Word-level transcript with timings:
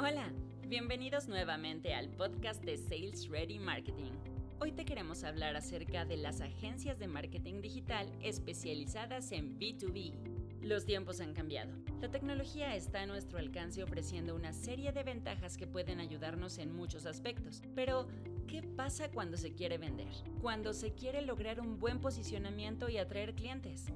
Hola, 0.00 0.32
bienvenidos 0.68 1.26
nuevamente 1.26 1.92
al 1.92 2.08
podcast 2.08 2.62
de 2.62 2.76
Sales 2.76 3.28
Ready 3.28 3.58
Marketing. 3.58 4.12
Hoy 4.60 4.70
te 4.70 4.84
queremos 4.84 5.24
hablar 5.24 5.56
acerca 5.56 6.04
de 6.04 6.16
las 6.16 6.40
agencias 6.40 7.00
de 7.00 7.08
marketing 7.08 7.60
digital 7.62 8.08
especializadas 8.22 9.32
en 9.32 9.58
B2B. 9.58 10.12
Los 10.62 10.84
tiempos 10.84 11.20
han 11.20 11.34
cambiado. 11.34 11.72
La 12.00 12.08
tecnología 12.12 12.76
está 12.76 13.02
a 13.02 13.06
nuestro 13.06 13.40
alcance 13.40 13.82
ofreciendo 13.82 14.36
una 14.36 14.52
serie 14.52 14.92
de 14.92 15.02
ventajas 15.02 15.56
que 15.56 15.66
pueden 15.66 15.98
ayudarnos 15.98 16.58
en 16.58 16.72
muchos 16.72 17.04
aspectos. 17.04 17.60
Pero, 17.74 18.06
¿qué 18.46 18.62
pasa 18.62 19.10
cuando 19.10 19.36
se 19.36 19.52
quiere 19.52 19.78
vender? 19.78 20.12
Cuando 20.40 20.74
se 20.74 20.92
quiere 20.92 21.22
lograr 21.22 21.58
un 21.58 21.80
buen 21.80 21.98
posicionamiento 21.98 22.88
y 22.88 22.98
atraer 22.98 23.34
clientes. 23.34 23.86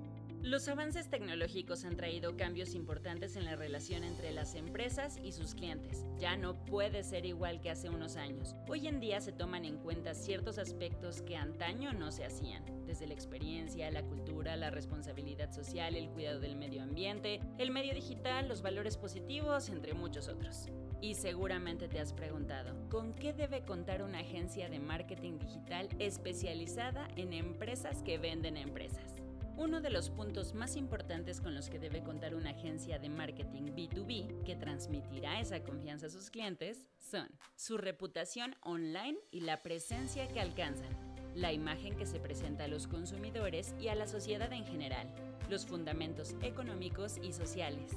Los 0.43 0.67
avances 0.67 1.09
tecnológicos 1.09 1.85
han 1.85 1.97
traído 1.97 2.37
cambios 2.37 2.75
importantes 2.75 3.37
en 3.37 3.45
la 3.45 3.55
relación 3.55 4.03
entre 4.03 4.33
las 4.33 4.57
empresas 4.57 5.17
y 5.23 5.31
sus 5.31 5.55
clientes. 5.55 6.05
Ya 6.19 6.37
no 6.37 6.65
puede 6.65 7.05
ser 7.05 7.25
igual 7.27 7.61
que 7.61 7.71
hace 7.71 7.89
unos 7.89 8.17
años. 8.17 8.57
Hoy 8.69 8.89
en 8.89 8.99
día 8.99 9.21
se 9.21 9.31
toman 9.31 9.65
en 9.65 9.79
cuenta 9.79 10.15
ciertos 10.15 10.59
aspectos 10.59 11.23
que 11.23 11.37
antaño 11.37 11.93
no 11.93 12.11
se 12.11 12.25
hacían, 12.25 12.65
desde 12.87 13.07
la 13.07 13.15
experiencia, 13.15 13.89
la 13.93 14.03
cultura, 14.03 14.57
la 14.57 14.71
responsabilidad 14.71 15.53
social, 15.53 15.95
el 15.95 16.11
cuidado 16.11 16.41
del 16.41 16.57
medio 16.57 16.83
ambiente, 16.83 17.39
el 17.59 17.71
medio 17.71 17.95
digital, 17.95 18.49
los 18.49 18.63
valores 18.63 18.97
positivos, 18.97 19.69
entre 19.69 19.95
muchos 19.95 20.27
otros. 20.27 20.67
Y 21.01 21.15
seguramente 21.15 21.87
te 21.87 22.01
has 22.01 22.13
preguntado, 22.13 22.89
¿con 22.89 23.15
qué 23.15 23.33
debe 23.33 23.65
contar 23.65 24.03
una 24.03 24.19
agencia 24.19 24.69
de 24.69 24.81
marketing 24.81 25.39
digital 25.39 25.89
especializada 26.01 27.07
en 27.15 27.33
empresas 27.33 28.03
que 28.03 28.19
venden 28.19 28.57
empresas? 28.57 29.22
Uno 29.57 29.81
de 29.81 29.91
los 29.91 30.09
puntos 30.09 30.55
más 30.55 30.77
importantes 30.77 31.41
con 31.41 31.55
los 31.55 31.69
que 31.69 31.79
debe 31.79 32.03
contar 32.03 32.35
una 32.35 32.51
agencia 32.51 32.99
de 32.99 33.11
marketing 33.11 33.75
B2B 33.75 34.45
que 34.45 34.57
transmitirá 34.57 35.41
esa 35.41 35.63
confianza 35.63 36.07
a 36.07 36.11
sus 36.11 36.31
clientes 36.31 36.87
son 36.99 37.29
su 37.55 37.77
reputación 37.77 38.57
online 38.63 39.19
y 39.31 39.41
la 39.41 39.63
presencia 39.63 40.27
que 40.29 40.41
alcanzan, 40.41 40.89
la 41.35 41.53
imagen 41.53 41.97
que 41.97 42.07
se 42.07 42.19
presenta 42.19 42.65
a 42.65 42.69
los 42.69 42.87
consumidores 42.87 43.75
y 43.79 43.89
a 43.89 43.95
la 43.95 44.07
sociedad 44.07 44.53
en 44.53 44.65
general, 44.65 45.13
los 45.51 45.67
fundamentos 45.67 46.35
económicos 46.41 47.19
y 47.23 47.33
sociales, 47.33 47.93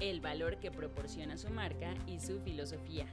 el 0.00 0.20
valor 0.20 0.58
que 0.58 0.70
proporciona 0.70 1.38
su 1.38 1.48
marca 1.48 1.94
y 2.06 2.20
su 2.20 2.38
filosofía, 2.40 3.06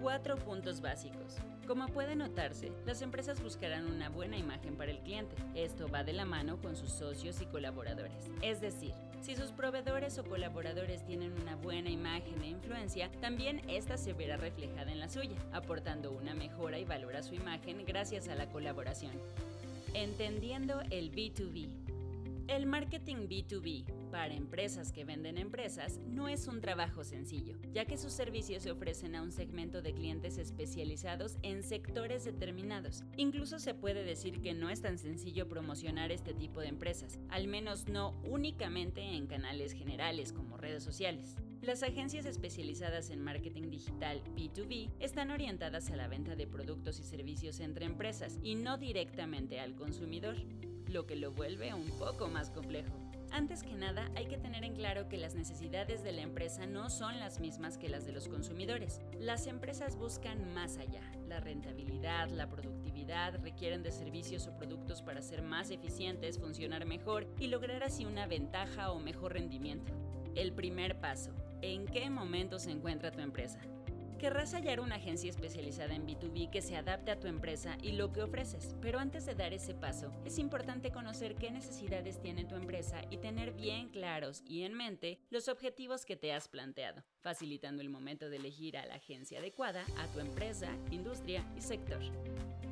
Cuatro 0.00 0.36
puntos 0.36 0.80
básicos. 0.80 1.36
Como 1.66 1.88
puede 1.88 2.14
notarse, 2.14 2.70
las 2.86 3.02
empresas 3.02 3.42
buscarán 3.42 3.86
una 3.86 4.08
buena 4.08 4.36
imagen 4.36 4.76
para 4.76 4.92
el 4.92 5.00
cliente. 5.00 5.34
Esto 5.56 5.88
va 5.88 6.04
de 6.04 6.12
la 6.12 6.24
mano 6.24 6.60
con 6.60 6.76
sus 6.76 6.90
socios 6.90 7.40
y 7.42 7.46
colaboradores. 7.46 8.30
Es 8.40 8.60
decir, 8.60 8.94
si 9.20 9.34
sus 9.34 9.50
proveedores 9.50 10.16
o 10.18 10.24
colaboradores 10.24 11.04
tienen 11.04 11.32
una 11.42 11.56
buena 11.56 11.90
imagen 11.90 12.40
e 12.42 12.48
influencia, 12.48 13.10
también 13.20 13.60
esta 13.68 13.96
se 13.96 14.12
verá 14.12 14.36
reflejada 14.36 14.92
en 14.92 15.00
la 15.00 15.08
suya, 15.08 15.36
aportando 15.52 16.12
una 16.12 16.32
mejora 16.32 16.78
y 16.78 16.84
valor 16.84 17.16
a 17.16 17.24
su 17.24 17.34
imagen 17.34 17.84
gracias 17.84 18.28
a 18.28 18.36
la 18.36 18.48
colaboración. 18.48 19.12
Entendiendo 19.94 20.80
el 20.90 21.10
B2B. 21.10 21.68
El 22.46 22.66
marketing 22.66 23.28
B2B 23.28 23.97
para 24.10 24.34
empresas 24.34 24.92
que 24.92 25.04
venden 25.04 25.38
empresas 25.38 26.00
no 26.06 26.28
es 26.28 26.46
un 26.48 26.60
trabajo 26.60 27.04
sencillo, 27.04 27.56
ya 27.72 27.84
que 27.84 27.98
sus 27.98 28.12
servicios 28.12 28.62
se 28.62 28.70
ofrecen 28.70 29.14
a 29.14 29.22
un 29.22 29.32
segmento 29.32 29.82
de 29.82 29.94
clientes 29.94 30.38
especializados 30.38 31.36
en 31.42 31.62
sectores 31.62 32.24
determinados. 32.24 33.04
Incluso 33.16 33.58
se 33.58 33.74
puede 33.74 34.04
decir 34.04 34.40
que 34.40 34.54
no 34.54 34.70
es 34.70 34.80
tan 34.80 34.98
sencillo 34.98 35.48
promocionar 35.48 36.12
este 36.12 36.34
tipo 36.34 36.60
de 36.60 36.68
empresas, 36.68 37.18
al 37.28 37.48
menos 37.48 37.88
no 37.88 38.20
únicamente 38.24 39.00
en 39.00 39.26
canales 39.26 39.72
generales 39.72 40.32
como 40.32 40.56
redes 40.56 40.82
sociales. 40.82 41.36
Las 41.60 41.82
agencias 41.82 42.24
especializadas 42.24 43.10
en 43.10 43.22
marketing 43.22 43.70
digital 43.70 44.22
B2B 44.36 44.90
están 45.00 45.30
orientadas 45.30 45.90
a 45.90 45.96
la 45.96 46.06
venta 46.06 46.36
de 46.36 46.46
productos 46.46 47.00
y 47.00 47.02
servicios 47.02 47.58
entre 47.60 47.84
empresas 47.84 48.38
y 48.42 48.54
no 48.54 48.78
directamente 48.78 49.58
al 49.58 49.74
consumidor, 49.74 50.36
lo 50.88 51.06
que 51.06 51.16
lo 51.16 51.32
vuelve 51.32 51.74
un 51.74 51.90
poco 51.98 52.28
más 52.28 52.50
complejo. 52.50 53.07
Antes 53.30 53.62
que 53.62 53.74
nada, 53.74 54.10
hay 54.16 54.26
que 54.26 54.38
tener 54.38 54.64
en 54.64 54.74
claro 54.74 55.08
que 55.08 55.18
las 55.18 55.34
necesidades 55.34 56.02
de 56.02 56.12
la 56.12 56.22
empresa 56.22 56.66
no 56.66 56.90
son 56.90 57.18
las 57.18 57.40
mismas 57.40 57.76
que 57.76 57.88
las 57.88 58.06
de 58.06 58.12
los 58.12 58.28
consumidores. 58.28 59.00
Las 59.18 59.46
empresas 59.46 59.96
buscan 59.96 60.52
más 60.54 60.78
allá. 60.78 61.02
La 61.26 61.40
rentabilidad, 61.40 62.28
la 62.30 62.48
productividad 62.48 63.40
requieren 63.42 63.82
de 63.82 63.92
servicios 63.92 64.46
o 64.46 64.56
productos 64.56 65.02
para 65.02 65.22
ser 65.22 65.42
más 65.42 65.70
eficientes, 65.70 66.38
funcionar 66.38 66.86
mejor 66.86 67.26
y 67.38 67.48
lograr 67.48 67.82
así 67.82 68.06
una 68.06 68.26
ventaja 68.26 68.90
o 68.90 68.98
mejor 68.98 69.34
rendimiento. 69.34 69.92
El 70.34 70.52
primer 70.52 70.98
paso. 70.98 71.32
¿En 71.60 71.86
qué 71.86 72.08
momento 72.10 72.58
se 72.58 72.70
encuentra 72.70 73.10
tu 73.10 73.20
empresa? 73.20 73.60
Querrás 74.18 74.52
hallar 74.52 74.80
una 74.80 74.96
agencia 74.96 75.30
especializada 75.30 75.94
en 75.94 76.04
B2B 76.04 76.50
que 76.50 76.60
se 76.60 76.74
adapte 76.74 77.12
a 77.12 77.20
tu 77.20 77.28
empresa 77.28 77.78
y 77.80 77.92
lo 77.92 78.12
que 78.12 78.24
ofreces, 78.24 78.74
pero 78.82 78.98
antes 78.98 79.24
de 79.26 79.36
dar 79.36 79.52
ese 79.52 79.74
paso, 79.74 80.10
es 80.24 80.40
importante 80.40 80.90
conocer 80.90 81.36
qué 81.36 81.52
necesidades 81.52 82.20
tiene 82.20 82.44
tu 82.44 82.56
empresa 82.56 83.00
y 83.10 83.18
tener 83.18 83.52
bien 83.52 83.90
claros 83.90 84.42
y 84.44 84.64
en 84.64 84.74
mente 84.74 85.20
los 85.30 85.46
objetivos 85.46 86.04
que 86.04 86.16
te 86.16 86.32
has 86.32 86.48
planteado, 86.48 87.04
facilitando 87.20 87.80
el 87.80 87.90
momento 87.90 88.28
de 88.28 88.38
elegir 88.38 88.76
a 88.76 88.86
la 88.86 88.96
agencia 88.96 89.38
adecuada 89.38 89.84
a 89.98 90.06
tu 90.08 90.18
empresa, 90.18 90.68
industria 90.90 91.44
y 91.56 91.60
sector. 91.60 92.00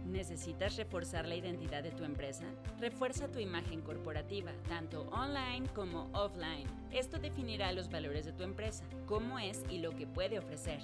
¿Necesitas 0.04 0.76
reforzar 0.76 1.28
la 1.28 1.36
identidad 1.36 1.84
de 1.84 1.92
tu 1.92 2.02
empresa? 2.02 2.44
Refuerza 2.80 3.30
tu 3.30 3.38
imagen 3.38 3.82
corporativa, 3.82 4.52
tanto 4.68 5.02
online 5.10 5.68
como 5.74 6.10
offline. 6.12 6.66
Esto 6.90 7.18
definirá 7.18 7.70
los 7.70 7.88
valores 7.88 8.24
de 8.24 8.32
tu 8.32 8.42
empresa, 8.42 8.84
cómo 9.06 9.38
es 9.38 9.62
y 9.70 9.78
lo 9.78 9.94
que 9.94 10.06
puede 10.08 10.38
ofrecer. 10.38 10.80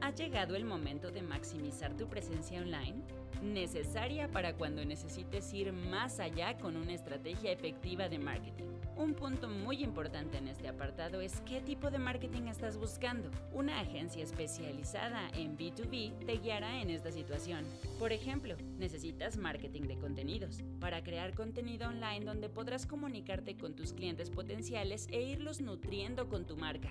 ¿Ha 0.00 0.10
llegado 0.10 0.54
el 0.56 0.64
momento 0.64 1.10
de 1.10 1.22
maximizar 1.22 1.96
tu 1.96 2.08
presencia 2.08 2.60
online? 2.60 3.02
Necesaria 3.42 4.28
para 4.28 4.54
cuando 4.54 4.84
necesites 4.84 5.52
ir 5.52 5.72
más 5.72 6.20
allá 6.20 6.56
con 6.58 6.76
una 6.76 6.92
estrategia 6.92 7.52
efectiva 7.52 8.08
de 8.08 8.18
marketing. 8.18 8.64
Un 8.96 9.14
punto 9.14 9.48
muy 9.48 9.82
importante 9.82 10.38
en 10.38 10.46
este 10.46 10.68
apartado 10.68 11.20
es 11.20 11.40
qué 11.40 11.60
tipo 11.60 11.90
de 11.90 11.98
marketing 11.98 12.42
estás 12.42 12.76
buscando. 12.76 13.30
Una 13.52 13.80
agencia 13.80 14.22
especializada 14.22 15.28
en 15.34 15.58
B2B 15.58 16.24
te 16.24 16.38
guiará 16.38 16.80
en 16.80 16.90
esta 16.90 17.10
situación. 17.10 17.64
Por 17.98 18.12
ejemplo, 18.12 18.56
necesitas 18.78 19.36
marketing 19.36 19.82
de 19.82 19.98
contenidos 19.98 20.62
para 20.80 21.02
crear 21.02 21.34
contenido 21.34 21.88
online 21.88 22.24
donde 22.24 22.48
podrás 22.48 22.86
comunicarte 22.86 23.56
con 23.56 23.74
tus 23.74 23.92
clientes 23.92 24.30
potenciales 24.30 25.08
e 25.10 25.22
irlos 25.22 25.60
nutriendo 25.60 26.28
con 26.28 26.46
tu 26.46 26.56
marca. 26.56 26.90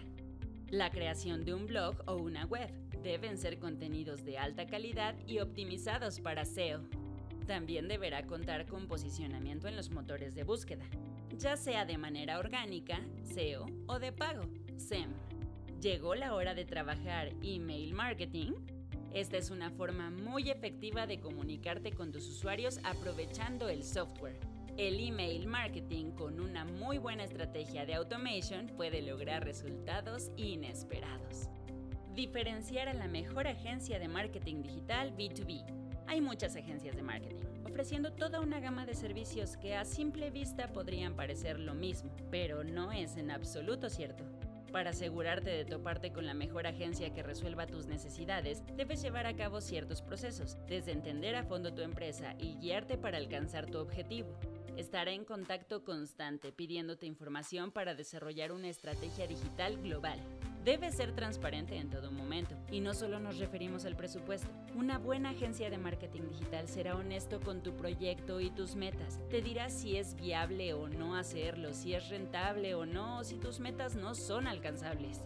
La 0.74 0.90
creación 0.90 1.46
de 1.46 1.54
un 1.54 1.68
blog 1.68 2.02
o 2.08 2.16
una 2.16 2.48
web 2.48 2.68
deben 3.04 3.38
ser 3.38 3.60
contenidos 3.60 4.26
de 4.26 4.40
alta 4.40 4.66
calidad 4.66 5.14
y 5.28 5.38
optimizados 5.38 6.20
para 6.20 6.46
SEO. 6.46 6.82
También 7.46 7.88
deberá 7.88 8.26
contar 8.26 8.66
con 8.66 8.88
posicionamiento 8.88 9.68
en 9.68 9.76
los 9.76 9.92
motores 9.92 10.34
de 10.34 10.44
búsqueda, 10.44 10.84
ya 11.38 11.58
sea 11.58 11.86
de 11.86 12.00
manera 12.00 12.40
orgánica, 12.40 13.00
SEO, 13.22 13.68
o 13.86 14.00
de 14.00 14.14
pago, 14.14 14.50
SEM. 14.78 15.12
¿Llegó 15.80 16.16
la 16.16 16.34
hora 16.34 16.56
de 16.56 16.66
trabajar 16.66 17.30
email 17.44 17.94
marketing? 17.94 18.54
Esta 19.14 19.38
es 19.38 19.52
una 19.52 19.70
forma 19.70 20.10
muy 20.10 20.50
efectiva 20.50 21.06
de 21.06 21.20
comunicarte 21.20 21.92
con 21.92 22.12
tus 22.12 22.28
usuarios 22.28 22.80
aprovechando 22.84 23.70
el 23.70 23.84
software. 23.84 24.53
El 24.76 25.00
email 25.00 25.46
marketing 25.46 26.14
con 26.14 26.40
una 26.40 26.66
muy 26.66 26.98
buena 26.98 27.24
estrategia 27.24 27.86
de 27.86 27.94
automation 27.94 28.66
puede 28.76 29.04
lograr 29.04 29.46
resultados 29.46 30.32
inesperados. 30.36 31.48
Diferenciar 32.16 32.90
a 32.90 32.96
la 32.96 33.08
mejor 33.08 33.46
agencia 33.46 34.00
de 34.00 34.08
marketing 34.08 34.64
digital 34.64 35.16
B2B. 35.16 35.64
Hay 36.08 36.22
muchas 36.22 36.56
agencias 36.56 36.96
de 36.96 37.04
marketing, 37.04 37.46
ofreciendo 37.66 38.14
toda 38.14 38.42
una 38.42 38.60
gama 38.60 38.88
de 38.88 38.96
servicios 38.96 39.58
que 39.58 39.76
a 39.76 39.86
simple 39.86 40.32
vista 40.32 40.68
podrían 40.74 41.16
parecer 41.16 41.60
lo 41.60 41.76
mismo, 41.76 42.10
pero 42.32 42.64
no 42.64 42.92
es 42.92 43.16
en 43.16 43.30
absoluto 43.30 43.92
cierto. 43.92 44.24
Para 44.72 44.90
asegurarte 44.90 45.52
de 45.52 45.66
toparte 45.66 46.12
con 46.12 46.26
la 46.26 46.34
mejor 46.34 46.66
agencia 46.66 47.14
que 47.14 47.22
resuelva 47.22 47.68
tus 47.68 47.86
necesidades, 47.86 48.64
debes 48.76 49.04
llevar 49.04 49.28
a 49.28 49.36
cabo 49.36 49.62
ciertos 49.62 50.02
procesos, 50.02 50.58
desde 50.68 50.94
entender 50.94 51.36
a 51.36 51.44
fondo 51.44 51.76
tu 51.76 51.84
empresa 51.84 52.34
y 52.40 52.56
guiarte 52.56 52.98
para 52.98 53.20
alcanzar 53.20 53.68
tu 53.68 53.78
objetivo. 53.78 54.36
Estará 54.78 55.12
en 55.12 55.26
contacto 55.26 55.84
constante 55.84 56.52
pidiéndote 56.52 57.06
información 57.06 57.72
para 57.72 57.96
desarrollar 57.96 58.52
una 58.52 58.70
estrategia 58.70 59.28
digital 59.28 59.78
global 59.82 60.20
debe 60.64 60.92
ser 60.92 61.14
transparente 61.14 61.78
en 61.78 61.90
todo 61.90 62.12
momento. 62.12 62.56
Y 62.72 62.80
no 62.80 62.94
solo 62.94 63.20
nos 63.20 63.38
referimos 63.38 63.86
al 63.86 63.96
presupuesto. 63.96 64.48
Una 64.76 64.98
buena 64.98 65.32
agencia 65.32 65.70
de 65.70 65.78
marketing 65.78 66.30
digital 66.30 66.68
será 66.68 66.96
honesto 66.96 67.40
con 67.40 67.62
tu 67.62 67.76
proyecto 67.76 68.40
y 68.40 68.50
tus 68.50 68.76
metas. 68.76 69.20
Te 69.30 69.42
dirá 69.42 69.70
si 69.70 69.98
es 69.98 70.16
viable 70.16 70.74
o 70.74 70.88
no 70.88 71.16
hacerlo, 71.16 71.74
si 71.74 71.94
es 71.94 72.10
rentable 72.10 72.76
o 72.76 72.86
no, 72.86 73.24
si 73.24 73.38
tus 73.38 73.60
metas 73.60 73.96
no 73.96 74.16
son 74.16 74.48
alcanzables. 74.48 75.20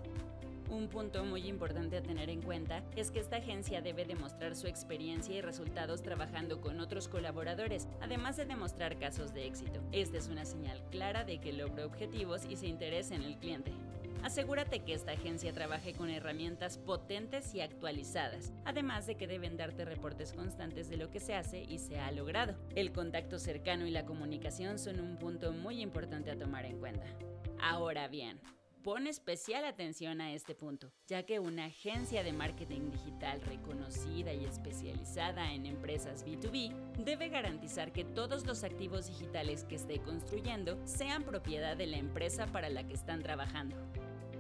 Un 0.70 0.90
punto 0.90 1.24
muy 1.24 1.48
importante 1.48 1.98
a 1.98 2.04
tener 2.04 2.30
en 2.30 2.42
cuenta 2.42 2.84
es 2.96 3.10
que 3.10 3.20
esta 3.20 3.38
agencia 3.38 3.82
debe 3.82 4.04
demostrar 4.04 4.54
su 4.54 4.68
experiencia 4.68 5.36
y 5.36 5.42
resultados 5.42 6.04
trabajando 6.04 6.60
con 6.60 6.82
otros 6.82 7.08
colaboradores, 7.08 7.88
además 8.02 8.36
de 8.36 8.46
demostrar 8.46 9.00
casos 9.00 9.34
de 9.34 9.46
éxito. 9.46 9.82
Esta 9.94 10.18
es 10.18 10.28
una 10.28 10.44
señal 10.44 10.84
clara 10.92 11.24
de 11.24 11.40
que 11.40 11.54
logra 11.54 11.86
objetivos 11.86 12.46
y 12.46 12.58
se 12.58 12.68
interesa 12.68 13.16
en 13.16 13.24
el 13.24 13.38
cliente. 13.38 13.72
Asegúrate 14.24 14.80
que 14.80 14.94
esta 14.94 15.14
agencia 15.14 15.54
trabaje 15.54 15.94
con 15.94 16.10
herramientas 16.10 16.78
potentes 16.78 17.54
y 17.56 17.62
actualizadas, 17.62 18.52
además 18.66 19.08
de 19.08 19.16
que 19.16 19.28
deben 19.28 19.56
darte 19.56 19.86
reportes 19.86 20.34
constantes 20.34 20.90
de 20.90 20.98
lo 20.98 21.10
que 21.12 21.20
se 21.20 21.34
hace 21.34 21.64
y 21.64 21.78
se 21.78 22.00
ha 22.00 22.12
logrado. 22.12 22.56
El 22.76 22.92
contacto 22.92 23.40
cercano 23.40 23.86
y 23.86 23.92
la 23.92 24.06
comunicación 24.06 24.80
son 24.80 25.00
un 25.00 25.18
punto 25.18 25.54
muy 25.54 25.82
importante 25.82 26.32
a 26.32 26.38
tomar 26.38 26.66
en 26.66 26.80
cuenta. 26.80 27.08
Ahora 27.60 28.08
bien, 28.08 28.40
Pon 28.88 29.06
especial 29.06 29.66
atención 29.66 30.22
a 30.22 30.32
este 30.32 30.56
punto, 30.56 30.94
ya 31.08 31.24
que 31.24 31.42
una 31.42 31.66
agencia 31.66 32.24
de 32.24 32.32
marketing 32.32 32.90
digital 32.90 33.42
reconocida 33.42 34.32
y 34.32 34.46
especializada 34.46 35.52
en 35.52 35.66
empresas 35.66 36.26
B2B 36.26 36.74
debe 37.04 37.28
garantizar 37.28 37.92
que 37.92 38.06
todos 38.06 38.46
los 38.46 38.64
activos 38.64 39.08
digitales 39.08 39.66
que 39.66 39.76
esté 39.76 40.00
construyendo 40.00 40.80
sean 40.86 41.24
propiedad 41.24 41.76
de 41.76 41.88
la 41.88 41.98
empresa 41.98 42.48
para 42.48 42.70
la 42.70 42.88
que 42.88 42.94
están 42.94 43.22
trabajando. 43.22 43.76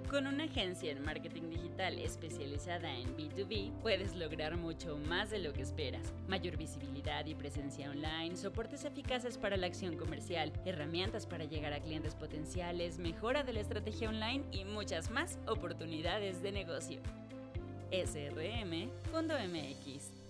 Con 0.09 0.25
una 0.25 0.45
agencia 0.45 0.89
en 0.89 1.03
marketing 1.03 1.49
digital 1.49 1.99
especializada 1.99 2.89
en 2.95 3.17
B2B, 3.17 3.73
puedes 3.81 4.15
lograr 4.15 4.55
mucho 4.55 4.97
más 4.97 5.31
de 5.31 5.39
lo 5.39 5.51
que 5.51 5.61
esperas. 5.61 6.13
Mayor 6.29 6.55
visibilidad 6.55 7.25
y 7.25 7.35
presencia 7.35 7.89
online, 7.89 8.37
soportes 8.37 8.85
eficaces 8.85 9.37
para 9.37 9.57
la 9.57 9.67
acción 9.67 9.97
comercial, 9.97 10.53
herramientas 10.63 11.25
para 11.25 11.43
llegar 11.43 11.73
a 11.73 11.81
clientes 11.81 12.15
potenciales, 12.15 12.99
mejora 12.99 13.43
de 13.43 13.51
la 13.51 13.59
estrategia 13.59 14.07
online 14.07 14.45
y 14.53 14.63
muchas 14.63 15.11
más 15.11 15.39
oportunidades 15.45 16.41
de 16.41 16.53
negocio. 16.53 17.01
SRM 17.91 18.89
Fondo 19.11 19.35
MX 19.35 20.26